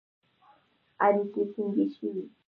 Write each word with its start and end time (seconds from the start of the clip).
اړیکې 1.05 1.41
ټینګې 1.53 1.85
شوې 1.95 2.23